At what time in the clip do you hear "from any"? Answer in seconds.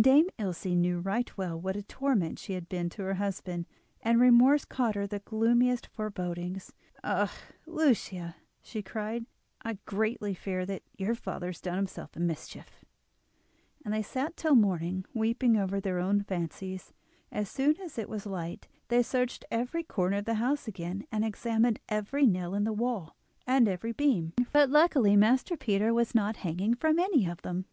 26.72-27.26